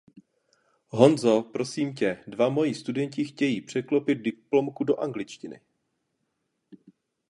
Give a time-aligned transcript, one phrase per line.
[0.89, 5.61] Honzo, prosím tě, dva moji studenti chtějí překlopit diplomku do angličtiny.